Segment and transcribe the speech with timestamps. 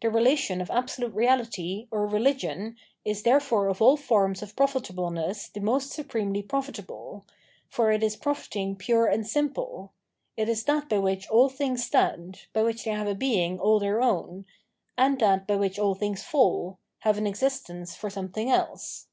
[0.00, 5.60] The relation to Absoliute Reahty, or Rehgion, is therefore of all forms of profitableness the
[5.60, 7.26] most supremely profitable;*
[7.68, 9.92] for it is profiting pure and simple;
[10.38, 13.78] it is that by which all things stand— by which they have a being all
[13.78, 14.46] their own—
[14.96, 19.08] [and that by which all things fall— have an existeijice for something else.